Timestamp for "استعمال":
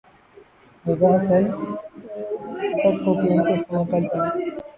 3.53-3.85